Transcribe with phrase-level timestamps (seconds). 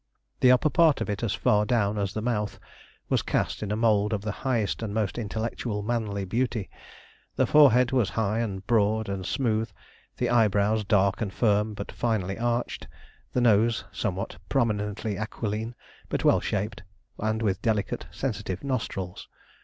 [0.39, 2.59] The upper part of it, as far down as the mouth,
[3.07, 6.71] was cast in a mould of the highest and most intellectual manly beauty.
[7.35, 9.69] The forehead was high and broad and smooth,
[10.17, 12.87] the eyebrows dark and firm but finely arched,
[13.33, 15.75] the nose somewhat prominently aquiline,
[16.09, 16.81] but well shaped,
[17.19, 19.27] and with delicate, sensitive nostrils.